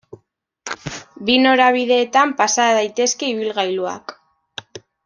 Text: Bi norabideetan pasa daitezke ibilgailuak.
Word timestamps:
Bi 1.27 1.35
norabideetan 1.43 2.35
pasa 2.41 2.67
daitezke 2.81 3.31
ibilgailuak. 3.37 4.19